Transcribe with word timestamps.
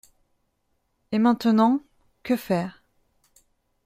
Et 1.11 1.19
maintenant, 1.19 1.83
que 2.23 2.35
faire? 2.35 2.83